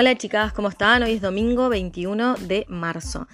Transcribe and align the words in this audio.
Hola 0.00 0.16
chicas, 0.16 0.52
¿cómo 0.52 0.68
están? 0.68 1.02
Hoy 1.02 1.14
es 1.14 1.20
domingo 1.20 1.68
21 1.68 2.36
de 2.46 2.64
marzo. 2.68 3.26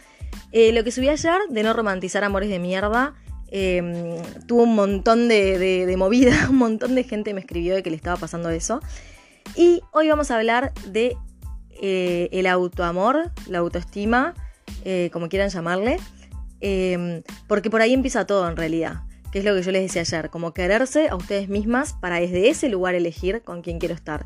Eh, 0.50 0.72
lo 0.72 0.82
que 0.82 0.92
subí 0.92 1.10
ayer 1.10 1.36
de 1.50 1.62
no 1.62 1.74
romantizar 1.74 2.24
amores 2.24 2.48
de 2.48 2.58
mierda 2.58 3.12
em, 3.48 4.16
tuvo 4.46 4.62
un 4.62 4.74
montón 4.74 5.28
de, 5.28 5.94
movida, 5.98 6.46
un 6.48 6.56
montón 6.56 6.94
de 6.94 7.04
gente 7.04 7.34
me 7.34 7.40
escribió 7.40 7.74
de 7.74 7.82
que 7.82 7.90
le 7.90 7.96
estaba 7.96 8.16
pasando 8.16 8.48
eso. 8.48 8.80
Y 9.54 9.82
hoy 9.92 10.08
vamos 10.08 10.30
a 10.30 10.38
hablar 10.38 10.72
de 10.86 11.18
eh, 11.82 12.30
el 12.32 12.46
autoamor, 12.46 13.30
la 13.46 13.58
autoestima, 13.58 14.32
eh, 14.86 15.10
como 15.12 15.28
quieran 15.28 15.50
llamarle, 15.50 15.98
em, 16.60 17.22
porque 17.46 17.68
por 17.68 17.82
ahí 17.82 17.92
empieza 17.92 18.26
todo 18.26 18.48
en 18.48 18.56
realidad, 18.56 19.02
que 19.32 19.40
es 19.40 19.44
lo 19.44 19.54
que 19.54 19.60
yo 19.60 19.70
les 19.70 19.82
decía 19.82 20.00
ayer, 20.00 20.30
como 20.30 20.54
quererse 20.54 21.08
a 21.08 21.16
ustedes 21.16 21.50
mismas 21.50 21.92
para 21.92 22.20
desde 22.20 22.48
ese 22.48 22.70
lugar 22.70 22.94
elegir 22.94 23.42
con 23.42 23.60
quién 23.60 23.78
quiero 23.78 23.94
estar. 23.94 24.24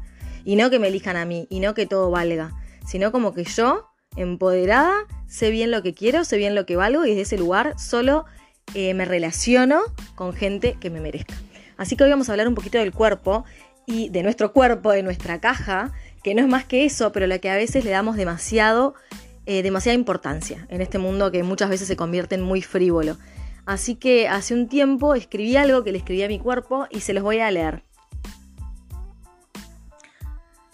Y 0.48 0.56
no 0.56 0.70
que 0.70 0.78
me 0.78 0.88
elijan 0.88 1.18
a 1.18 1.26
mí, 1.26 1.46
y 1.50 1.60
no 1.60 1.74
que 1.74 1.84
todo 1.84 2.10
valga, 2.10 2.54
sino 2.86 3.12
como 3.12 3.34
que 3.34 3.44
yo, 3.44 3.90
empoderada, 4.16 4.94
sé 5.26 5.50
bien 5.50 5.70
lo 5.70 5.82
que 5.82 5.92
quiero, 5.92 6.24
sé 6.24 6.38
bien 6.38 6.54
lo 6.54 6.64
que 6.64 6.74
valgo 6.74 7.04
y 7.04 7.10
desde 7.10 7.20
ese 7.20 7.36
lugar 7.36 7.78
solo 7.78 8.24
eh, 8.72 8.94
me 8.94 9.04
relaciono 9.04 9.82
con 10.14 10.32
gente 10.32 10.78
que 10.80 10.88
me 10.88 11.00
merezca. 11.00 11.34
Así 11.76 11.96
que 11.96 12.04
hoy 12.04 12.08
vamos 12.08 12.30
a 12.30 12.32
hablar 12.32 12.48
un 12.48 12.54
poquito 12.54 12.78
del 12.78 12.92
cuerpo 12.92 13.44
y 13.84 14.08
de 14.08 14.22
nuestro 14.22 14.54
cuerpo, 14.54 14.90
de 14.90 15.02
nuestra 15.02 15.38
caja, 15.38 15.92
que 16.22 16.34
no 16.34 16.40
es 16.40 16.48
más 16.48 16.64
que 16.64 16.86
eso, 16.86 17.12
pero 17.12 17.26
la 17.26 17.40
que 17.40 17.50
a 17.50 17.56
veces 17.56 17.84
le 17.84 17.90
damos 17.90 18.16
demasiado, 18.16 18.94
eh, 19.44 19.62
demasiada 19.62 19.98
importancia 19.98 20.66
en 20.70 20.80
este 20.80 20.96
mundo 20.96 21.30
que 21.30 21.42
muchas 21.42 21.68
veces 21.68 21.88
se 21.88 21.96
convierte 21.96 22.36
en 22.36 22.40
muy 22.40 22.62
frívolo. 22.62 23.18
Así 23.66 23.96
que 23.96 24.28
hace 24.28 24.54
un 24.54 24.66
tiempo 24.66 25.14
escribí 25.14 25.56
algo 25.56 25.84
que 25.84 25.92
le 25.92 25.98
escribí 25.98 26.22
a 26.22 26.28
mi 26.28 26.38
cuerpo 26.38 26.86
y 26.88 27.00
se 27.00 27.12
los 27.12 27.22
voy 27.22 27.40
a 27.40 27.50
leer 27.50 27.82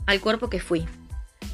al 0.07 0.21
cuerpo 0.21 0.51
que 0.51 0.61
fui. 0.61 0.87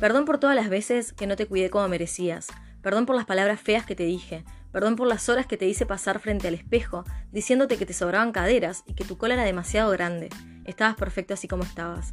Perdón 0.01 0.25
por 0.25 0.39
todas 0.39 0.57
las 0.57 0.69
veces 0.69 1.13
que 1.13 1.27
no 1.27 1.37
te 1.37 1.47
cuidé 1.47 1.71
como 1.71 1.89
merecías. 1.89 2.49
Perdón 2.83 3.07
por 3.07 3.17
las 3.17 3.27
palabras 3.27 3.61
feas 3.61 3.85
que 3.85 3.95
te 3.95 4.05
dije. 4.05 4.45
Perdón 4.73 4.97
por 4.97 5.07
las 5.09 5.29
horas 5.29 5.47
que 5.47 5.57
te 5.57 5.67
hice 5.67 5.85
pasar 5.85 6.21
frente 6.21 6.49
al 6.49 6.55
espejo, 6.55 7.05
diciéndote 7.33 7.77
que 7.77 7.87
te 7.87 7.93
sobraban 7.93 8.33
caderas 8.33 8.85
y 8.87 8.95
que 8.95 9.05
tu 9.05 9.19
cola 9.19 9.35
era 9.35 9.45
demasiado 9.45 9.91
grande. 9.91 10.31
Estabas 10.65 10.97
perfecto 10.97 11.35
así 11.35 11.49
como 11.49 11.65
estabas. 11.65 12.13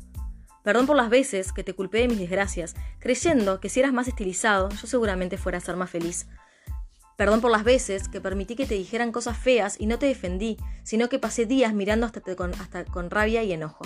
Perdón 0.64 0.86
por 0.86 0.98
las 0.98 1.10
veces 1.10 1.54
que 1.54 1.64
te 1.64 1.74
culpé 1.74 2.00
de 2.00 2.08
mis 2.10 2.20
desgracias, 2.20 2.76
creyendo 3.00 3.62
que 3.62 3.70
si 3.70 3.80
eras 3.80 3.94
más 3.94 4.08
estilizado, 4.08 4.70
yo 4.70 4.88
seguramente 4.88 5.38
fuera 5.38 5.60
a 5.60 5.62
ser 5.62 5.78
más 5.78 5.90
feliz. 5.90 6.28
Perdón 7.16 7.42
por 7.42 7.52
las 7.52 7.64
veces 7.64 8.10
que 8.10 8.20
permití 8.20 8.56
que 8.56 8.66
te 8.66 8.76
dijeran 8.76 9.12
cosas 9.12 9.38
feas 9.38 9.80
y 9.80 9.86
no 9.86 9.98
te 9.98 10.08
defendí, 10.08 10.58
sino 10.84 11.10
que 11.10 11.20
pasé 11.20 11.46
días 11.46 11.74
mirando 11.74 12.06
hasta, 12.06 12.22
hasta 12.60 12.86
con 12.86 13.10
rabia 13.10 13.44
y 13.44 13.54
enojo. 13.54 13.86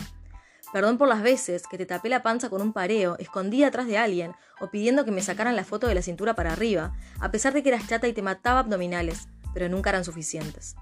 Perdón 0.74 0.98
por 0.98 1.10
las 1.10 1.22
veces 1.22 1.64
que 1.68 1.78
te 1.78 1.86
tapé 1.86 2.08
la 2.08 2.24
panza 2.24 2.50
con 2.50 2.62
un 2.62 2.72
pareo, 2.72 3.18
escondí 3.20 3.64
atrás 3.64 3.88
de 3.88 3.98
alguien 3.98 4.34
o 4.60 4.70
pidiendo 4.70 5.04
que 5.04 5.12
me 5.12 5.22
sacaran 5.22 5.56
la 5.56 5.66
foto 5.66 5.88
de 5.88 5.96
la 5.96 6.02
cintura 6.02 6.34
para 6.34 6.54
arriba, 6.54 6.94
a 7.20 7.30
pesar 7.30 7.54
de 7.54 7.62
que 7.62 7.70
eras 7.70 7.88
chata 7.88 8.08
y 8.08 8.14
te 8.14 8.22
mataba 8.22 8.60
abdominales, 8.60 9.28
pero 9.54 9.68
nunca 9.68 9.90
eran 9.90 10.06
suficientes. 10.06 10.76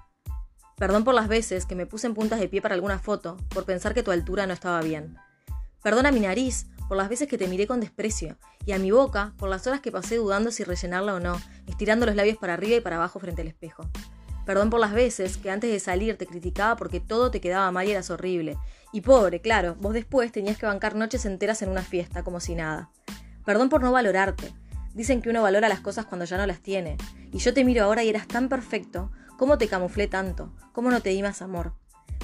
Perdón 0.76 1.04
por 1.04 1.14
las 1.14 1.28
veces 1.28 1.66
que 1.66 1.74
me 1.74 1.86
puse 1.86 2.06
en 2.06 2.14
puntas 2.14 2.38
de 2.38 2.48
pie 2.48 2.62
para 2.62 2.74
alguna 2.74 2.98
foto, 2.98 3.36
por 3.48 3.64
pensar 3.64 3.92
que 3.92 4.02
tu 4.02 4.12
altura 4.12 4.46
no 4.46 4.52
estaba 4.52 4.80
bien. 4.80 5.16
Perdón 5.82 6.06
a 6.06 6.12
mi 6.12 6.20
nariz 6.20 6.66
por 6.88 6.96
las 6.96 7.08
veces 7.08 7.28
que 7.28 7.38
te 7.38 7.48
miré 7.48 7.66
con 7.66 7.80
desprecio, 7.80 8.36
y 8.64 8.72
a 8.72 8.78
mi 8.78 8.90
boca 8.90 9.32
por 9.38 9.48
las 9.48 9.66
horas 9.66 9.80
que 9.80 9.92
pasé 9.92 10.16
dudando 10.16 10.50
si 10.50 10.64
rellenarla 10.64 11.14
o 11.14 11.20
no, 11.20 11.40
estirando 11.66 12.06
los 12.06 12.14
labios 12.14 12.38
para 12.38 12.54
arriba 12.54 12.76
y 12.76 12.80
para 12.80 12.96
abajo 12.96 13.18
frente 13.18 13.42
al 13.42 13.48
espejo. 13.48 13.88
Perdón 14.46 14.70
por 14.70 14.80
las 14.80 14.92
veces 14.92 15.36
que 15.36 15.50
antes 15.50 15.70
de 15.70 15.78
salir 15.78 16.16
te 16.16 16.26
criticaba 16.26 16.76
porque 16.76 16.98
todo 16.98 17.30
te 17.30 17.40
quedaba 17.40 17.70
mal 17.70 17.86
y 17.86 17.92
eras 17.92 18.10
horrible. 18.10 18.58
Y 18.92 19.02
pobre, 19.02 19.40
claro, 19.40 19.76
vos 19.80 19.94
después 19.94 20.32
tenías 20.32 20.58
que 20.58 20.66
bancar 20.66 20.96
noches 20.96 21.24
enteras 21.24 21.62
en 21.62 21.68
una 21.68 21.82
fiesta, 21.82 22.22
como 22.22 22.40
si 22.40 22.54
nada. 22.54 22.90
Perdón 23.44 23.68
por 23.68 23.82
no 23.82 23.92
valorarte. 23.92 24.52
Dicen 24.94 25.22
que 25.22 25.30
uno 25.30 25.42
valora 25.42 25.68
las 25.68 25.80
cosas 25.80 26.06
cuando 26.06 26.24
ya 26.24 26.36
no 26.36 26.46
las 26.46 26.60
tiene. 26.60 26.96
Y 27.32 27.38
yo 27.38 27.54
te 27.54 27.64
miro 27.64 27.84
ahora 27.84 28.02
y 28.02 28.08
eras 28.08 28.26
tan 28.26 28.48
perfecto. 28.48 29.12
¿Cómo 29.38 29.58
te 29.58 29.68
camuflé 29.68 30.08
tanto? 30.08 30.52
¿Cómo 30.72 30.90
no 30.90 31.00
te 31.00 31.10
di 31.10 31.22
más 31.22 31.40
amor? 31.42 31.74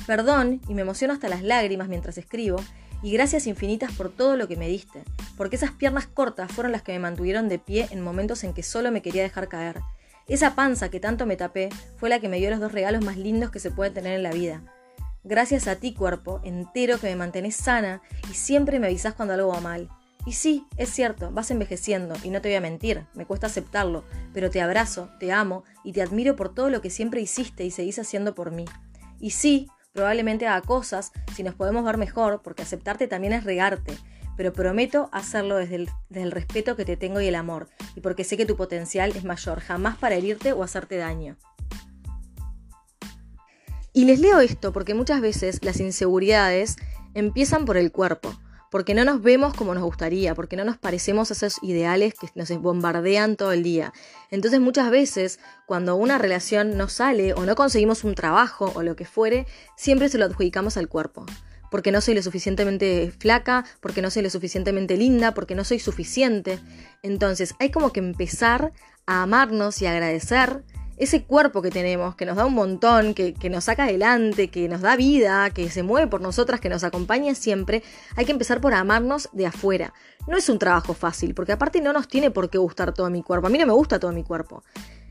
Perdón, 0.07 0.61
y 0.69 0.75
me 0.75 0.83
emociono 0.83 1.15
hasta 1.15 1.29
las 1.29 1.43
lágrimas 1.43 1.89
mientras 1.89 2.19
escribo, 2.19 2.57
y 3.03 3.13
gracias 3.13 3.47
infinitas 3.47 3.93
por 3.93 4.11
todo 4.11 4.37
lo 4.37 4.49
que 4.49 4.57
me 4.57 4.69
diste, 4.69 5.03
porque 5.37 5.57
esas 5.57 5.73
piernas 5.73 6.07
cortas 6.07 6.53
fueron 6.53 6.73
las 6.73 6.83
que 6.83 6.93
me 6.93 6.99
mantuvieron 6.99 7.49
de 7.49 7.59
pie 7.59 7.89
en 7.91 8.03
momentos 8.03 8.45
en 8.45 8.53
que 8.53 8.63
solo 8.63 8.91
me 8.91 9.03
quería 9.03 9.23
dejar 9.23 9.49
caer, 9.49 9.81
esa 10.29 10.57
panza 10.57 10.89
que 10.89 10.99
tanto 10.99 11.25
me 11.25 11.37
tapé 11.37 11.69
fue 11.99 12.09
la 12.09 12.19
que 12.19 12.29
me 12.29 12.39
dio 12.39 12.51
los 12.51 12.59
dos 12.59 12.73
regalos 12.73 13.05
más 13.05 13.17
lindos 13.17 13.53
que 13.53 13.61
se 13.61 13.71
pueden 13.71 13.95
tener 13.95 14.15
en 14.15 14.25
la 14.25 14.33
vida. 14.33 14.61
Gracias 15.29 15.67
a 15.67 15.75
ti, 15.75 15.93
cuerpo, 15.93 16.41
entero 16.45 17.01
que 17.01 17.09
me 17.09 17.17
mantenés 17.17 17.57
sana 17.57 18.01
y 18.31 18.35
siempre 18.35 18.79
me 18.79 18.87
avisás 18.87 19.15
cuando 19.15 19.35
algo 19.35 19.49
va 19.49 19.61
mal. 19.61 19.89
Y 20.25 20.35
sí, 20.35 20.65
es 20.77 20.89
cierto, 20.89 21.33
vas 21.33 21.51
envejeciendo 21.51 22.15
y 22.23 22.31
no 22.31 22.41
te 22.41 22.49
voy 22.49 22.55
a 22.55 22.61
mentir, 22.61 23.07
me 23.13 23.27
cuesta 23.27 23.49
aceptarlo, 23.49 24.05
pero 24.33 24.51
te 24.51 24.61
abrazo, 24.61 25.11
te 25.19 25.33
amo 25.33 25.65
y 25.83 25.91
te 25.91 26.01
admiro 26.01 26.37
por 26.37 26.55
todo 26.55 26.71
lo 26.71 26.81
que 26.81 26.91
siempre 26.91 27.21
hiciste 27.21 27.65
y 27.65 27.73
seguís 27.73 27.99
haciendo 27.99 28.37
por 28.37 28.53
mí. 28.53 28.67
Y 29.19 29.31
sí, 29.31 29.69
probablemente 29.93 30.47
haga 30.47 30.65
cosas 30.65 31.11
si 31.35 31.43
nos 31.43 31.57
podemos 31.57 31.85
ver 31.85 31.97
mejor, 31.97 32.41
porque 32.45 32.63
aceptarte 32.63 33.09
también 33.09 33.33
es 33.33 33.43
regarte, 33.43 33.99
pero 34.37 34.53
prometo 34.53 35.09
hacerlo 35.11 35.57
desde 35.57 35.89
el, 36.11 36.31
respeto 36.31 36.77
que 36.77 36.85
te 36.85 36.97
tengo 36.97 37.21
y 37.21 37.27
el 37.27 37.35
amor, 37.35 37.69
y 37.97 38.01
porque 38.01 38.23
sé 38.23 38.37
que 38.37 38.47
tu 38.47 38.55
potencial 38.55 39.11
es 39.17 39.25
mayor, 39.25 39.59
jamás 39.59 39.97
para 39.97 40.15
herirte 40.15 40.53
o 40.53 40.63
hacerte 40.63 40.99
daño. 40.99 41.37
Y 43.97 44.05
les 44.05 44.21
leo 44.21 44.41
esto 44.41 44.75
porque 44.75 44.93
muchas 44.93 45.23
veces 45.23 45.61
las 45.63 45.81
inseguridades 45.81 46.77
empiezan 47.15 47.65
por 47.65 47.79
el 47.79 47.91
cuerpo, 47.91 48.39
porque 48.71 48.93
no 48.93 49.07
nos 49.07 49.23
vemos 49.23 49.55
como 49.55 49.73
nos 49.73 49.85
gustaría, 49.85 50.35
porque 50.35 50.55
no 50.55 50.67
nos 50.67 50.77
parecemos 50.77 51.31
a 51.31 51.33
esos 51.33 51.57
ideales 51.63 52.13
que 52.13 52.29
nos 52.35 52.51
bombardean 52.61 53.37
todo 53.37 53.53
el 53.53 53.63
día. 53.63 53.95
Entonces 54.31 54.61
muchas 54.61 54.91
veces 54.91 55.41
cuando 55.65 55.97
una 55.97 56.19
relación 56.19 56.77
no 56.77 56.91
sale 56.91 57.33
o 57.33 57.47
no 57.47 57.55
conseguimos 57.55 58.05
un 58.05 58.15
trabajo 58.15 58.71
o 58.75 58.83
lo 58.83 58.97
que 58.97 59.07
fuere, 59.07 59.47
siempre 59.79 60.11
se 60.11 60.19
lo 60.19 60.27
adjudicamos 60.27 60.77
al 60.77 60.89
cuerpo 60.89 61.25
porque 61.71 61.91
no 61.91 62.03
soy 62.03 62.15
lo 62.15 62.23
suficientemente 62.23 63.13
flaca, 63.19 63.65
porque 63.81 64.03
no 64.03 64.11
soy 64.11 64.23
lo 64.23 64.31
suficientemente 64.31 64.99
linda, 64.99 65.33
porque 65.33 65.55
no 65.55 65.65
soy 65.65 65.79
suficiente. 65.79 66.61
Entonces 67.03 67.55
hay 67.59 67.71
como 67.71 67.93
que 67.93 68.01
empezar 68.01 68.73
a 69.07 69.23
amarnos 69.23 69.81
y 69.81 69.87
agradecer 69.87 70.65
ese 70.97 71.25
cuerpo 71.25 71.63
que 71.63 71.71
tenemos, 71.71 72.15
que 72.17 72.27
nos 72.27 72.37
da 72.37 72.47
un 72.47 72.55
montón, 72.55 73.15
que, 73.15 73.35
que, 73.35 73.51
nos 73.51 73.65
saca 73.65 73.85
adelante, 73.85 74.49
que 74.49 74.69
nos 74.69 74.81
da 74.81 74.97
vida, 74.97 75.51
que 75.51 75.71
se 75.71 75.83
mueve 75.83 76.07
por 76.07 76.21
nosotras, 76.21 76.61
que 76.61 76.69
nos 76.69 76.85
acompaña 76.85 77.35
siempre, 77.35 77.83
hay 78.17 78.25
que 78.25 78.33
empezar 78.33 78.61
por 78.61 78.75
amarnos 78.75 79.29
de 79.33 79.47
afuera. 79.47 79.93
No 80.27 80.37
es 80.37 80.49
un 80.49 80.59
trabajo 80.59 80.95
fácil, 80.95 81.35
porque 81.35 81.53
aparte 81.53 81.81
no 81.81 81.93
nos 81.93 82.09
tiene 82.09 82.31
por 82.31 82.51
qué 82.51 82.59
gustar 82.59 82.93
todo 82.93 83.11
mi 83.11 83.23
cuerpo. 83.23 83.47
A 83.47 83.51
mí 83.51 83.59
no 83.59 83.67
me 83.67 83.73
gusta 83.73 83.99
todo 83.99 84.13
mi 84.13 84.25
cuerpo. 84.25 84.63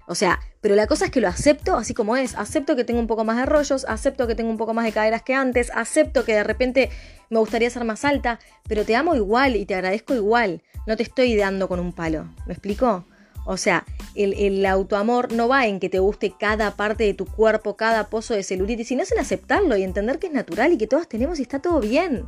O 0.07 0.13
sea, 0.13 0.39
pero 0.61 0.75
la 0.75 0.87
cosa 0.87 1.05
es 1.05 1.11
que 1.11 1.21
lo 1.21 1.27
acepto 1.27 1.75
así 1.75 1.93
como 1.93 2.15
es. 2.15 2.35
Acepto 2.35 2.75
que 2.75 2.83
tengo 2.83 2.99
un 2.99 3.07
poco 3.07 3.23
más 3.23 3.37
de 3.37 3.45
rollos, 3.45 3.85
acepto 3.85 4.27
que 4.27 4.35
tengo 4.35 4.49
un 4.49 4.57
poco 4.57 4.73
más 4.73 4.85
de 4.85 4.91
caderas 4.91 5.23
que 5.23 5.33
antes, 5.33 5.71
acepto 5.73 6.25
que 6.25 6.33
de 6.33 6.43
repente 6.43 6.89
me 7.29 7.39
gustaría 7.39 7.69
ser 7.69 7.85
más 7.85 8.05
alta, 8.05 8.39
pero 8.67 8.85
te 8.85 8.95
amo 8.95 9.15
igual 9.15 9.55
y 9.55 9.65
te 9.65 9.75
agradezco 9.75 10.13
igual. 10.13 10.61
No 10.85 10.95
te 10.95 11.03
estoy 11.03 11.35
dando 11.35 11.67
con 11.67 11.79
un 11.79 11.91
palo. 11.91 12.27
¿Me 12.45 12.53
explico? 12.53 13.05
O 13.45 13.57
sea, 13.57 13.85
el, 14.15 14.65
autoamor 14.65 15.31
no 15.31 15.47
va 15.47 15.67
en 15.67 15.79
que 15.79 15.89
te 15.89 15.99
guste 15.99 16.33
cada 16.37 16.75
parte 16.75 17.03
de 17.03 17.13
tu 17.13 17.25
cuerpo, 17.25 17.77
cada 17.77 18.09
pozo 18.09 18.33
de 18.33 18.43
celulitis, 18.43 18.87
sino 18.87 19.03
es 19.03 19.11
en 19.11 19.19
aceptarlo 19.19 19.77
y 19.77 19.83
entender 19.83 20.19
que 20.19 20.27
es 20.27 20.33
natural 20.33 20.73
y 20.73 20.77
que 20.77 20.87
todas 20.87 21.07
tenemos 21.07 21.39
y 21.39 21.43
está 21.43 21.59
todo 21.59 21.79
bien. 21.79 22.25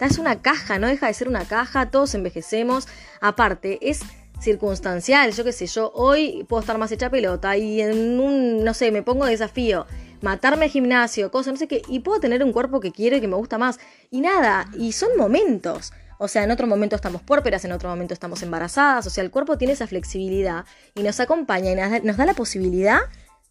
Es 0.00 0.18
una 0.18 0.42
caja, 0.42 0.80
no 0.80 0.88
deja 0.88 1.06
de 1.06 1.14
ser 1.14 1.28
una 1.28 1.44
caja, 1.44 1.90
todos 1.90 2.14
envejecemos. 2.16 2.88
Aparte, 3.20 3.78
es 3.88 4.00
circunstancial, 4.40 5.32
yo 5.32 5.44
qué 5.44 5.52
sé, 5.52 5.66
yo 5.68 5.92
hoy 5.94 6.44
puedo 6.48 6.60
estar 6.60 6.76
más 6.76 6.90
hecha 6.90 7.08
pelota 7.08 7.56
y 7.56 7.80
en 7.80 8.18
un, 8.18 8.64
no 8.64 8.74
sé, 8.74 8.90
me 8.90 9.04
pongo 9.04 9.26
desafío, 9.26 9.86
matarme 10.20 10.64
al 10.64 10.70
gimnasio, 10.72 11.30
cosas, 11.30 11.52
no 11.52 11.58
sé 11.58 11.68
qué, 11.68 11.82
y 11.86 12.00
puedo 12.00 12.18
tener 12.18 12.42
un 12.42 12.52
cuerpo 12.52 12.80
que 12.80 12.90
quiero 12.90 13.16
y 13.16 13.20
que 13.20 13.28
me 13.28 13.36
gusta 13.36 13.58
más. 13.58 13.78
Y 14.10 14.20
nada, 14.20 14.68
y 14.76 14.90
son 14.90 15.16
momentos. 15.16 15.92
O 16.22 16.28
sea, 16.28 16.44
en 16.44 16.52
otro 16.52 16.68
momento 16.68 16.94
estamos 16.94 17.20
puérperas, 17.20 17.64
en 17.64 17.72
otro 17.72 17.88
momento 17.88 18.14
estamos 18.14 18.44
embarazadas, 18.44 19.08
o 19.08 19.10
sea, 19.10 19.24
el 19.24 19.32
cuerpo 19.32 19.58
tiene 19.58 19.72
esa 19.72 19.88
flexibilidad 19.88 20.64
y 20.94 21.02
nos 21.02 21.18
acompaña 21.18 21.72
y 21.72 22.06
nos 22.06 22.16
da 22.16 22.24
la 22.24 22.34
posibilidad 22.34 23.00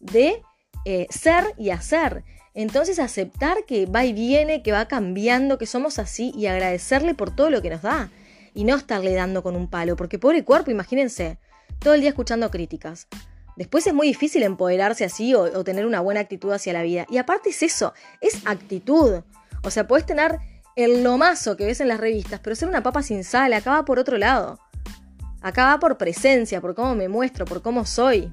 de 0.00 0.42
eh, 0.86 1.06
ser 1.10 1.44
y 1.58 1.68
hacer. 1.68 2.24
Entonces 2.54 2.98
aceptar 2.98 3.66
que 3.66 3.84
va 3.84 4.06
y 4.06 4.14
viene, 4.14 4.62
que 4.62 4.72
va 4.72 4.88
cambiando, 4.88 5.58
que 5.58 5.66
somos 5.66 5.98
así 5.98 6.32
y 6.34 6.46
agradecerle 6.46 7.14
por 7.14 7.36
todo 7.36 7.50
lo 7.50 7.60
que 7.60 7.68
nos 7.68 7.82
da 7.82 8.08
y 8.54 8.64
no 8.64 8.74
estarle 8.74 9.12
dando 9.12 9.42
con 9.42 9.54
un 9.54 9.68
palo, 9.68 9.94
porque 9.94 10.18
pobre 10.18 10.42
cuerpo, 10.42 10.70
imagínense, 10.70 11.36
todo 11.78 11.92
el 11.92 12.00
día 12.00 12.08
escuchando 12.08 12.50
críticas. 12.50 13.06
Después 13.54 13.86
es 13.86 13.92
muy 13.92 14.06
difícil 14.06 14.44
empoderarse 14.44 15.04
así 15.04 15.34
o, 15.34 15.62
tener 15.62 15.84
una 15.84 16.00
buena 16.00 16.20
actitud 16.20 16.50
hacia 16.52 16.72
la 16.72 16.82
vida. 16.82 17.04
Y 17.10 17.18
aparte 17.18 17.50
es 17.50 17.62
eso, 17.62 17.92
es 18.22 18.46
actitud. 18.46 19.24
O 19.62 19.70
sea, 19.70 19.86
puedes 19.86 20.06
tener 20.06 20.38
el 20.76 21.02
lomazo 21.02 21.56
que 21.56 21.66
ves 21.66 21.80
en 21.80 21.88
las 21.88 22.00
revistas, 22.00 22.40
pero 22.40 22.56
ser 22.56 22.68
una 22.68 22.82
papa 22.82 23.02
sin 23.02 23.24
sal 23.24 23.52
acaba 23.52 23.84
por 23.84 23.98
otro 23.98 24.18
lado. 24.18 24.58
Acaba 25.40 25.78
por 25.80 25.98
presencia, 25.98 26.60
por 26.60 26.74
cómo 26.74 26.94
me 26.94 27.08
muestro, 27.08 27.44
por 27.44 27.62
cómo 27.62 27.84
soy. 27.84 28.32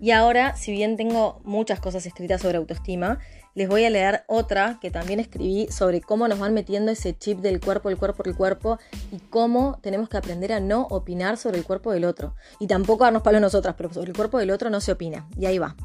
Y 0.00 0.10
ahora, 0.10 0.56
si 0.56 0.72
bien 0.72 0.96
tengo 0.96 1.40
muchas 1.44 1.80
cosas 1.80 2.04
escritas 2.04 2.42
sobre 2.42 2.58
autoestima, 2.58 3.20
les 3.54 3.68
voy 3.68 3.84
a 3.84 3.90
leer 3.90 4.24
otra 4.26 4.78
que 4.80 4.90
también 4.90 5.20
escribí 5.20 5.68
sobre 5.70 6.00
cómo 6.00 6.26
nos 6.26 6.40
van 6.40 6.52
metiendo 6.52 6.90
ese 6.90 7.16
chip 7.16 7.38
del 7.38 7.60
cuerpo, 7.60 7.88
el 7.88 7.96
cuerpo, 7.96 8.24
el 8.26 8.34
cuerpo 8.34 8.78
y 9.12 9.18
cómo 9.18 9.78
tenemos 9.80 10.08
que 10.08 10.16
aprender 10.16 10.52
a 10.52 10.60
no 10.60 10.82
opinar 10.90 11.36
sobre 11.36 11.58
el 11.58 11.64
cuerpo 11.64 11.92
del 11.92 12.04
otro. 12.04 12.34
Y 12.58 12.66
tampoco 12.66 13.04
darnos 13.04 13.22
palos 13.22 13.40
nosotras, 13.40 13.76
pero 13.76 13.94
sobre 13.94 14.10
el 14.10 14.16
cuerpo 14.16 14.38
del 14.38 14.50
otro 14.50 14.70
no 14.70 14.80
se 14.80 14.92
opina. 14.92 15.28
Y 15.38 15.46
ahí 15.46 15.58
va. 15.58 15.76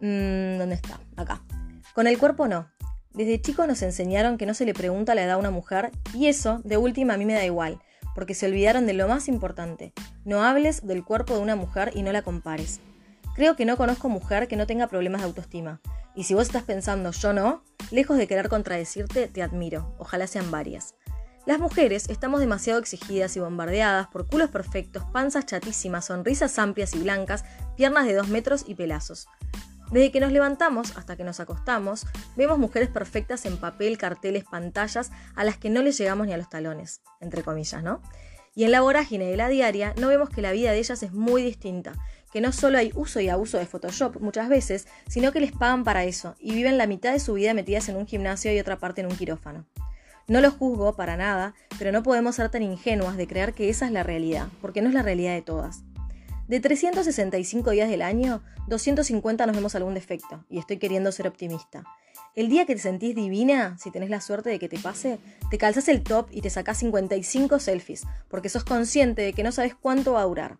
Mm, 0.00 0.58
¿Dónde 0.58 0.74
está? 0.74 0.98
Acá. 1.16 1.42
Con 1.94 2.06
el 2.06 2.18
cuerpo 2.18 2.48
no. 2.48 2.71
Desde 3.14 3.40
chicos 3.40 3.68
nos 3.68 3.82
enseñaron 3.82 4.38
que 4.38 4.46
no 4.46 4.54
se 4.54 4.64
le 4.64 4.72
pregunta 4.72 5.14
la 5.14 5.24
edad 5.24 5.34
a 5.34 5.38
una 5.38 5.50
mujer 5.50 5.90
y 6.14 6.28
eso, 6.28 6.60
de 6.64 6.78
última, 6.78 7.14
a 7.14 7.16
mí 7.18 7.26
me 7.26 7.34
da 7.34 7.44
igual, 7.44 7.78
porque 8.14 8.34
se 8.34 8.46
olvidaron 8.46 8.86
de 8.86 8.94
lo 8.94 9.06
más 9.06 9.28
importante. 9.28 9.92
No 10.24 10.42
hables 10.42 10.86
del 10.86 11.04
cuerpo 11.04 11.34
de 11.34 11.40
una 11.40 11.54
mujer 11.54 11.92
y 11.94 12.02
no 12.02 12.12
la 12.12 12.22
compares. 12.22 12.80
Creo 13.34 13.54
que 13.54 13.66
no 13.66 13.76
conozco 13.76 14.08
mujer 14.08 14.48
que 14.48 14.56
no 14.56 14.66
tenga 14.66 14.86
problemas 14.86 15.20
de 15.20 15.26
autoestima. 15.26 15.80
Y 16.14 16.24
si 16.24 16.34
vos 16.34 16.46
estás 16.46 16.62
pensando 16.62 17.10
yo 17.10 17.32
no, 17.34 17.64
lejos 17.90 18.16
de 18.16 18.26
querer 18.26 18.48
contradecirte, 18.48 19.28
te 19.28 19.42
admiro. 19.42 19.94
Ojalá 19.98 20.26
sean 20.26 20.50
varias. 20.50 20.94
Las 21.44 21.58
mujeres 21.58 22.08
estamos 22.08 22.40
demasiado 22.40 22.78
exigidas 22.78 23.36
y 23.36 23.40
bombardeadas 23.40 24.06
por 24.08 24.26
culos 24.26 24.50
perfectos, 24.50 25.04
panzas 25.12 25.44
chatísimas, 25.44 26.06
sonrisas 26.06 26.58
amplias 26.58 26.94
y 26.94 27.00
blancas, 27.00 27.44
piernas 27.76 28.06
de 28.06 28.14
dos 28.14 28.28
metros 28.28 28.64
y 28.66 28.74
pelazos. 28.74 29.26
Desde 29.92 30.10
que 30.10 30.20
nos 30.20 30.32
levantamos 30.32 30.96
hasta 30.96 31.16
que 31.16 31.24
nos 31.24 31.38
acostamos, 31.38 32.06
vemos 32.34 32.58
mujeres 32.58 32.88
perfectas 32.88 33.44
en 33.44 33.58
papel, 33.58 33.98
carteles, 33.98 34.44
pantallas, 34.44 35.12
a 35.34 35.44
las 35.44 35.58
que 35.58 35.68
no 35.68 35.82
les 35.82 35.98
llegamos 35.98 36.26
ni 36.26 36.32
a 36.32 36.38
los 36.38 36.48
talones, 36.48 37.02
entre 37.20 37.42
comillas, 37.42 37.82
¿no? 37.82 38.00
Y 38.54 38.64
en 38.64 38.72
la 38.72 38.80
vorágine 38.80 39.26
de 39.26 39.36
la 39.36 39.48
diaria 39.48 39.92
no 40.00 40.08
vemos 40.08 40.30
que 40.30 40.40
la 40.40 40.52
vida 40.52 40.72
de 40.72 40.78
ellas 40.78 41.02
es 41.02 41.12
muy 41.12 41.42
distinta, 41.42 41.92
que 42.32 42.40
no 42.40 42.52
solo 42.52 42.78
hay 42.78 42.90
uso 42.94 43.20
y 43.20 43.28
abuso 43.28 43.58
de 43.58 43.66
Photoshop 43.66 44.18
muchas 44.18 44.48
veces, 44.48 44.88
sino 45.08 45.30
que 45.30 45.40
les 45.40 45.52
pagan 45.52 45.84
para 45.84 46.04
eso 46.04 46.36
y 46.38 46.54
viven 46.54 46.78
la 46.78 46.86
mitad 46.86 47.12
de 47.12 47.20
su 47.20 47.34
vida 47.34 47.52
metidas 47.52 47.90
en 47.90 47.96
un 47.96 48.06
gimnasio 48.06 48.50
y 48.50 48.58
otra 48.58 48.78
parte 48.78 49.02
en 49.02 49.08
un 49.08 49.16
quirófano. 49.16 49.66
No 50.26 50.40
lo 50.40 50.50
juzgo 50.50 50.96
para 50.96 51.18
nada, 51.18 51.54
pero 51.78 51.92
no 51.92 52.02
podemos 52.02 52.36
ser 52.36 52.48
tan 52.48 52.62
ingenuas 52.62 53.18
de 53.18 53.26
creer 53.26 53.52
que 53.52 53.68
esa 53.68 53.84
es 53.84 53.92
la 53.92 54.04
realidad, 54.04 54.48
porque 54.62 54.80
no 54.80 54.88
es 54.88 54.94
la 54.94 55.02
realidad 55.02 55.34
de 55.34 55.42
todas. 55.42 55.82
De 56.48 56.60
365 56.60 57.70
días 57.70 57.88
del 57.88 58.02
año, 58.02 58.42
250 58.66 59.46
nos 59.46 59.54
vemos 59.54 59.74
algún 59.74 59.94
defecto, 59.94 60.44
y 60.50 60.58
estoy 60.58 60.78
queriendo 60.78 61.12
ser 61.12 61.28
optimista. 61.28 61.84
El 62.34 62.48
día 62.48 62.66
que 62.66 62.74
te 62.74 62.80
sentís 62.80 63.14
divina, 63.14 63.76
si 63.78 63.90
tenés 63.90 64.10
la 64.10 64.20
suerte 64.20 64.50
de 64.50 64.58
que 64.58 64.68
te 64.68 64.78
pase, 64.78 65.18
te 65.50 65.58
calzas 65.58 65.88
el 65.88 66.02
top 66.02 66.28
y 66.30 66.40
te 66.40 66.50
sacás 66.50 66.78
55 66.78 67.58
selfies, 67.58 68.02
porque 68.28 68.48
sos 68.48 68.64
consciente 68.64 69.22
de 69.22 69.32
que 69.32 69.44
no 69.44 69.52
sabes 69.52 69.74
cuánto 69.74 70.14
va 70.14 70.22
a 70.22 70.26
durar. 70.26 70.58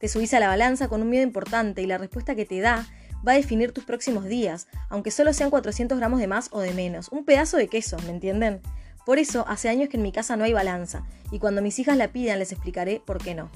Te 0.00 0.08
subís 0.08 0.34
a 0.34 0.40
la 0.40 0.48
balanza 0.48 0.88
con 0.88 1.00
un 1.00 1.10
miedo 1.10 1.22
importante 1.22 1.82
y 1.82 1.86
la 1.86 1.98
respuesta 1.98 2.34
que 2.34 2.46
te 2.46 2.60
da 2.60 2.86
va 3.26 3.32
a 3.32 3.36
definir 3.36 3.72
tus 3.72 3.84
próximos 3.84 4.24
días, 4.24 4.66
aunque 4.88 5.10
solo 5.10 5.32
sean 5.32 5.50
400 5.50 5.98
gramos 5.98 6.20
de 6.20 6.26
más 6.26 6.48
o 6.52 6.60
de 6.60 6.72
menos. 6.72 7.08
Un 7.10 7.24
pedazo 7.24 7.56
de 7.56 7.68
queso, 7.68 7.98
¿me 8.04 8.10
entienden? 8.10 8.62
Por 9.06 9.18
eso, 9.18 9.44
hace 9.46 9.68
años 9.68 9.88
que 9.90 9.96
en 9.96 10.02
mi 10.02 10.10
casa 10.10 10.36
no 10.36 10.44
hay 10.44 10.52
balanza, 10.52 11.04
y 11.30 11.38
cuando 11.38 11.62
mis 11.62 11.78
hijas 11.78 11.96
la 11.96 12.08
pidan 12.08 12.38
les 12.38 12.52
explicaré 12.52 13.00
por 13.04 13.22
qué 13.22 13.34
no. 13.34 13.50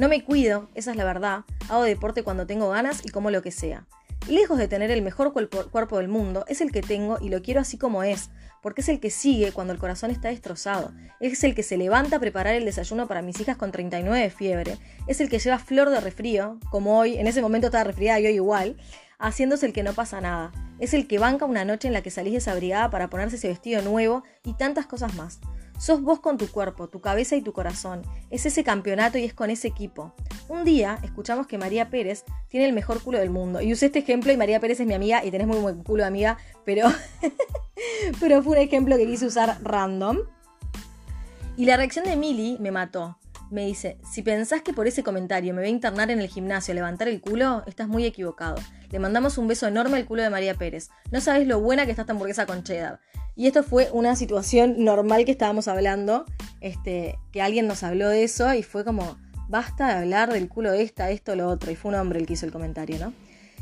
No 0.00 0.08
me 0.08 0.24
cuido, 0.24 0.70
esa 0.74 0.92
es 0.92 0.96
la 0.96 1.04
verdad, 1.04 1.44
hago 1.68 1.82
deporte 1.82 2.22
cuando 2.22 2.46
tengo 2.46 2.70
ganas 2.70 3.02
y 3.04 3.10
como 3.10 3.30
lo 3.30 3.42
que 3.42 3.50
sea. 3.50 3.84
Lejos 4.30 4.56
de 4.56 4.66
tener 4.66 4.90
el 4.90 5.02
mejor 5.02 5.34
cuerpo 5.34 5.98
del 5.98 6.08
mundo, 6.08 6.46
es 6.48 6.62
el 6.62 6.72
que 6.72 6.80
tengo 6.80 7.18
y 7.20 7.28
lo 7.28 7.42
quiero 7.42 7.60
así 7.60 7.76
como 7.76 8.02
es, 8.02 8.30
porque 8.62 8.80
es 8.80 8.88
el 8.88 8.98
que 8.98 9.10
sigue 9.10 9.52
cuando 9.52 9.74
el 9.74 9.78
corazón 9.78 10.10
está 10.10 10.28
destrozado, 10.28 10.90
es 11.20 11.44
el 11.44 11.54
que 11.54 11.62
se 11.62 11.76
levanta 11.76 12.16
a 12.16 12.18
preparar 12.18 12.54
el 12.54 12.64
desayuno 12.64 13.08
para 13.08 13.20
mis 13.20 13.38
hijas 13.40 13.58
con 13.58 13.72
39 13.72 14.22
de 14.22 14.30
fiebre, 14.30 14.78
es 15.06 15.20
el 15.20 15.28
que 15.28 15.38
lleva 15.38 15.58
flor 15.58 15.90
de 15.90 16.00
resfrío, 16.00 16.58
como 16.70 16.98
hoy, 16.98 17.18
en 17.18 17.26
ese 17.26 17.42
momento 17.42 17.66
estaba 17.66 17.84
resfriada 17.84 18.20
y 18.20 18.26
hoy 18.26 18.34
igual, 18.36 18.78
haciéndose 19.18 19.66
el 19.66 19.74
que 19.74 19.82
no 19.82 19.92
pasa 19.92 20.22
nada, 20.22 20.50
es 20.78 20.94
el 20.94 21.08
que 21.08 21.18
banca 21.18 21.44
una 21.44 21.66
noche 21.66 21.88
en 21.88 21.92
la 21.92 22.00
que 22.00 22.10
salís 22.10 22.32
desabrigada 22.32 22.88
para 22.88 23.10
ponerse 23.10 23.36
ese 23.36 23.48
vestido 23.48 23.82
nuevo 23.82 24.22
y 24.46 24.54
tantas 24.54 24.86
cosas 24.86 25.14
más. 25.14 25.40
Sos 25.80 26.02
vos 26.02 26.20
con 26.20 26.36
tu 26.36 26.46
cuerpo, 26.46 26.88
tu 26.88 27.00
cabeza 27.00 27.36
y 27.36 27.40
tu 27.40 27.54
corazón. 27.54 28.02
Es 28.28 28.44
ese 28.44 28.62
campeonato 28.62 29.16
y 29.16 29.24
es 29.24 29.32
con 29.32 29.48
ese 29.48 29.66
equipo. 29.66 30.12
Un 30.46 30.62
día 30.62 30.98
escuchamos 31.02 31.46
que 31.46 31.56
María 31.56 31.88
Pérez 31.88 32.24
tiene 32.48 32.66
el 32.66 32.74
mejor 32.74 33.02
culo 33.02 33.18
del 33.18 33.30
mundo. 33.30 33.62
Y 33.62 33.72
usé 33.72 33.86
este 33.86 34.00
ejemplo 34.00 34.30
y 34.30 34.36
María 34.36 34.60
Pérez 34.60 34.78
es 34.80 34.86
mi 34.86 34.92
amiga 34.92 35.24
y 35.24 35.30
tenés 35.30 35.46
muy 35.46 35.56
buen 35.56 35.82
culo, 35.82 36.04
amiga, 36.04 36.36
pero, 36.66 36.86
pero 38.20 38.42
fue 38.42 38.58
un 38.58 38.62
ejemplo 38.62 38.98
que 38.98 39.06
quise 39.06 39.24
usar 39.24 39.56
random. 39.62 40.18
Y 41.56 41.64
la 41.64 41.78
reacción 41.78 42.04
de 42.04 42.14
Milly 42.14 42.58
me 42.60 42.72
mató. 42.72 43.16
Me 43.50 43.66
dice, 43.66 43.98
si 44.08 44.22
pensás 44.22 44.62
que 44.62 44.72
por 44.72 44.86
ese 44.86 45.02
comentario 45.02 45.52
me 45.52 45.60
voy 45.60 45.68
a 45.68 45.72
internar 45.72 46.10
en 46.12 46.20
el 46.20 46.28
gimnasio 46.28 46.70
a 46.70 46.76
levantar 46.76 47.08
el 47.08 47.20
culo, 47.20 47.64
estás 47.66 47.88
muy 47.88 48.04
equivocado. 48.04 48.54
Le 48.90 49.00
mandamos 49.00 49.38
un 49.38 49.48
beso 49.48 49.66
enorme 49.66 49.96
al 49.96 50.06
culo 50.06 50.22
de 50.22 50.30
María 50.30 50.54
Pérez. 50.54 50.88
No 51.10 51.20
sabes 51.20 51.48
lo 51.48 51.60
buena 51.60 51.84
que 51.84 51.90
está 51.90 52.02
esta 52.02 52.12
hamburguesa 52.12 52.46
con 52.46 52.62
cheddar. 52.62 53.00
Y 53.34 53.48
esto 53.48 53.64
fue 53.64 53.88
una 53.92 54.14
situación 54.14 54.84
normal 54.84 55.24
que 55.24 55.32
estábamos 55.32 55.66
hablando, 55.66 56.26
este, 56.60 57.18
que 57.32 57.42
alguien 57.42 57.66
nos 57.66 57.82
habló 57.82 58.08
de 58.08 58.22
eso 58.22 58.54
y 58.54 58.62
fue 58.62 58.84
como, 58.84 59.18
basta 59.48 59.88
de 59.88 59.94
hablar 59.94 60.32
del 60.32 60.48
culo 60.48 60.70
de 60.70 60.82
esta, 60.82 61.10
esto, 61.10 61.34
lo 61.34 61.48
otro. 61.48 61.72
Y 61.72 61.76
fue 61.76 61.90
un 61.90 61.96
hombre 61.96 62.20
el 62.20 62.26
que 62.26 62.34
hizo 62.34 62.46
el 62.46 62.52
comentario, 62.52 62.98
¿no? 63.00 63.12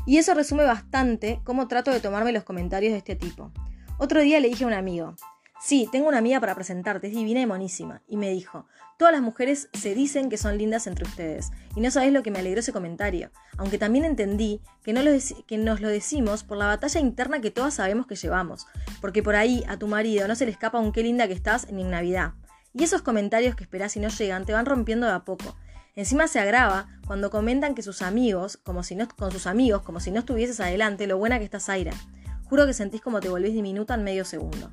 Y 0.05 0.17
eso 0.17 0.35
resume 0.35 0.63
bastante 0.65 1.39
cómo 1.43 1.67
trato 1.67 1.91
de 1.91 1.99
tomarme 1.99 2.31
los 2.31 2.43
comentarios 2.43 2.91
de 2.91 2.99
este 2.99 3.15
tipo. 3.15 3.51
Otro 3.97 4.21
día 4.21 4.39
le 4.39 4.49
dije 4.49 4.63
a 4.63 4.67
un 4.67 4.73
amigo, 4.73 5.15
Sí, 5.61 5.89
tengo 5.91 6.07
una 6.07 6.19
amiga 6.19 6.39
para 6.39 6.55
presentarte, 6.55 7.07
es 7.07 7.13
divina 7.13 7.41
y 7.41 7.45
monísima. 7.45 8.01
Y 8.07 8.15
me 8.15 8.29
dijo, 8.29 8.65
todas 8.97 9.13
las 9.13 9.21
mujeres 9.21 9.67
se 9.73 9.93
dicen 9.93 10.29
que 10.29 10.37
son 10.37 10.57
lindas 10.57 10.87
entre 10.87 11.03
ustedes. 11.03 11.51
Y 11.75 11.81
no 11.81 11.91
sabes 11.91 12.13
lo 12.13 12.23
que 12.23 12.31
me 12.31 12.39
alegró 12.39 12.61
ese 12.61 12.71
comentario. 12.71 13.29
Aunque 13.57 13.77
también 13.77 14.05
entendí 14.05 14.61
que, 14.83 14.93
no 14.93 15.03
lo 15.03 15.11
que 15.45 15.57
nos 15.57 15.81
lo 15.81 15.89
decimos 15.89 16.45
por 16.45 16.57
la 16.57 16.67
batalla 16.67 17.01
interna 17.01 17.41
que 17.41 17.51
todas 17.51 17.73
sabemos 17.73 18.07
que 18.07 18.15
llevamos. 18.15 18.67
Porque 19.01 19.21
por 19.21 19.35
ahí 19.35 19.65
a 19.67 19.75
tu 19.75 19.87
marido 19.87 20.29
no 20.29 20.35
se 20.35 20.45
le 20.45 20.51
escapa 20.51 20.79
un 20.79 20.93
qué 20.93 21.03
linda 21.03 21.27
que 21.27 21.33
estás 21.33 21.69
ni 21.69 21.81
en 21.81 21.91
Navidad. 21.91 22.35
Y 22.73 22.85
esos 22.85 23.01
comentarios 23.01 23.55
que 23.55 23.63
esperás 23.65 23.97
y 23.97 23.99
no 23.99 24.07
llegan 24.07 24.45
te 24.45 24.53
van 24.53 24.65
rompiendo 24.65 25.07
de 25.07 25.13
a 25.13 25.25
poco. 25.25 25.57
Encima 25.95 26.29
se 26.29 26.39
agrava 26.39 26.87
cuando 27.05 27.29
comentan 27.29 27.75
que 27.75 27.81
sus 27.81 28.01
amigos, 28.01 28.55
como 28.55 28.83
si 28.83 28.95
no, 28.95 29.09
con 29.09 29.31
sus 29.31 29.45
amigos, 29.45 29.81
como 29.81 29.99
si 29.99 30.11
no 30.11 30.19
estuvieses 30.19 30.61
adelante, 30.61 31.05
lo 31.05 31.17
buena 31.17 31.37
que 31.37 31.43
estás 31.43 31.67
Aira. 31.67 31.91
Juro 32.45 32.65
que 32.65 32.73
sentís 32.73 33.01
como 33.01 33.19
te 33.19 33.27
volvés 33.27 33.53
diminuta 33.53 33.95
en 33.95 34.05
medio 34.05 34.23
segundo. 34.23 34.71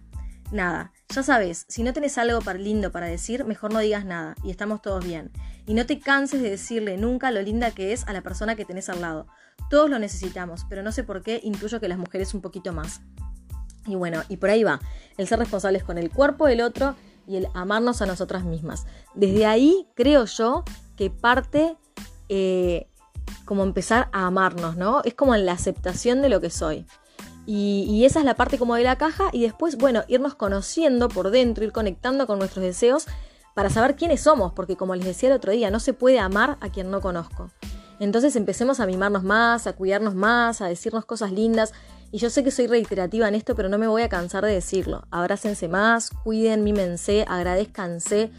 Nada, 0.52 0.92
ya 1.08 1.22
sabes, 1.22 1.64
si 1.68 1.82
no 1.82 1.92
tenés 1.92 2.18
algo 2.18 2.40
lindo 2.52 2.92
para 2.92 3.06
decir, 3.06 3.44
mejor 3.44 3.72
no 3.72 3.80
digas 3.80 4.04
nada 4.04 4.36
y 4.44 4.50
estamos 4.50 4.80
todos 4.80 5.04
bien. 5.04 5.30
Y 5.66 5.74
no 5.74 5.86
te 5.86 5.98
canses 5.98 6.40
de 6.40 6.50
decirle 6.50 6.96
nunca 6.96 7.30
lo 7.32 7.42
linda 7.42 7.72
que 7.72 7.92
es 7.92 8.06
a 8.06 8.12
la 8.12 8.22
persona 8.22 8.54
que 8.54 8.64
tenés 8.64 8.88
al 8.88 9.00
lado. 9.00 9.26
Todos 9.70 9.90
lo 9.90 9.98
necesitamos, 9.98 10.64
pero 10.68 10.82
no 10.82 10.92
sé 10.92 11.02
por 11.02 11.22
qué 11.22 11.40
incluyo 11.42 11.80
que 11.80 11.88
las 11.88 11.98
mujeres 11.98 12.34
un 12.34 12.40
poquito 12.40 12.72
más. 12.72 13.00
Y 13.86 13.96
bueno, 13.96 14.22
y 14.28 14.36
por 14.36 14.50
ahí 14.50 14.62
va, 14.62 14.80
el 15.16 15.26
ser 15.26 15.38
responsables 15.38 15.82
con 15.82 15.98
el 15.98 16.10
cuerpo 16.10 16.46
del 16.46 16.60
otro 16.60 16.94
y 17.26 17.36
el 17.36 17.48
amarnos 17.54 18.00
a 18.02 18.06
nosotras 18.06 18.44
mismas. 18.44 18.86
Desde 19.14 19.46
ahí 19.46 19.88
creo 19.94 20.24
yo 20.26 20.64
que 20.96 21.10
parte 21.10 21.76
eh, 22.28 22.88
como 23.44 23.62
empezar 23.62 24.08
a 24.12 24.26
amarnos, 24.26 24.76
¿no? 24.76 25.02
Es 25.04 25.14
como 25.14 25.34
en 25.34 25.46
la 25.46 25.52
aceptación 25.52 26.22
de 26.22 26.28
lo 26.28 26.40
que 26.40 26.50
soy. 26.50 26.86
Y, 27.46 28.04
esa 28.04 28.18
es 28.18 28.24
la 28.24 28.34
parte 28.34 28.58
como 28.58 28.74
de 28.74 28.82
la 28.82 28.96
caja 28.96 29.28
y 29.32 29.42
después, 29.42 29.76
bueno, 29.76 30.02
irnos 30.08 30.34
conociendo 30.34 31.08
por 31.08 31.30
dentro, 31.30 31.64
ir 31.64 31.72
conectando 31.72 32.26
con 32.26 32.40
nuestros 32.40 32.64
deseos 32.64 33.06
para 33.54 33.70
saber 33.70 33.94
quiénes 33.94 34.20
somos, 34.20 34.52
porque 34.52 34.76
como 34.76 34.96
les 34.96 35.06
decía 35.06 35.28
el 35.28 35.36
otro 35.36 35.52
día, 35.52 35.70
no 35.70 35.78
se 35.78 35.92
puede 35.92 36.18
amar 36.18 36.58
a 36.60 36.70
quien 36.70 36.90
no 36.90 37.00
conozco. 37.00 37.50
Entonces 38.00 38.36
empecemos 38.36 38.80
a 38.80 38.86
mimarnos 38.86 39.22
más, 39.22 39.66
a 39.66 39.74
cuidarnos 39.74 40.14
más, 40.14 40.60
a 40.60 40.66
decirnos 40.66 41.04
cosas 41.04 41.32
lindas. 41.32 41.72
Y 42.12 42.18
yo 42.18 42.30
sé 42.30 42.44
que 42.44 42.50
soy 42.50 42.66
reiterativa 42.66 43.28
en 43.28 43.34
esto, 43.34 43.54
pero 43.54 43.68
no 43.68 43.78
me 43.78 43.86
voy 43.86 44.02
a 44.02 44.08
cansar 44.08 44.44
de 44.44 44.52
decirlo. 44.52 45.04
Abrácense 45.10 45.68
más, 45.68 46.10
cuiden, 46.10 46.64
mímense, 46.64 47.24
agradezcanse. 47.28 48.30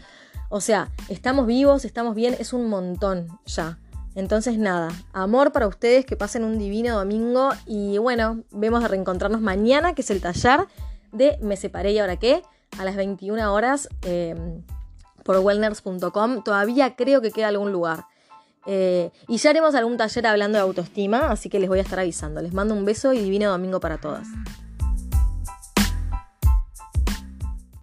O 0.48 0.60
sea, 0.60 0.90
estamos 1.08 1.46
vivos, 1.46 1.84
estamos 1.84 2.14
bien, 2.14 2.36
es 2.38 2.52
un 2.52 2.68
montón 2.68 3.28
ya. 3.46 3.78
Entonces 4.14 4.58
nada, 4.58 4.88
amor 5.12 5.52
para 5.52 5.66
ustedes, 5.66 6.04
que 6.04 6.16
pasen 6.16 6.44
un 6.44 6.58
divino 6.58 6.96
domingo 6.96 7.50
y 7.66 7.98
bueno, 7.98 8.42
vemos 8.50 8.82
de 8.82 8.88
reencontrarnos 8.88 9.40
mañana, 9.40 9.94
que 9.94 10.02
es 10.02 10.10
el 10.10 10.20
taller 10.20 10.66
de 11.12 11.38
Me 11.40 11.56
Separé 11.56 11.92
y 11.92 11.98
ahora 11.98 12.16
qué, 12.16 12.42
a 12.78 12.84
las 12.84 12.96
21 12.96 13.52
horas 13.52 13.88
em, 14.02 14.62
por 15.24 15.38
wellners.com. 15.38 16.42
Todavía 16.42 16.96
creo 16.96 17.20
que 17.20 17.30
queda 17.30 17.48
algún 17.48 17.72
lugar. 17.72 18.06
Eh, 18.66 19.10
y 19.28 19.38
ya 19.38 19.50
haremos 19.50 19.74
algún 19.74 19.96
taller 19.96 20.26
hablando 20.26 20.58
de 20.58 20.62
autoestima, 20.62 21.30
así 21.30 21.48
que 21.48 21.58
les 21.58 21.68
voy 21.68 21.78
a 21.78 21.82
estar 21.82 21.98
avisando. 21.98 22.42
Les 22.42 22.52
mando 22.52 22.74
un 22.74 22.84
beso 22.84 23.12
y 23.12 23.20
divino 23.20 23.50
domingo 23.50 23.80
para 23.80 23.98
todas. 23.98 24.26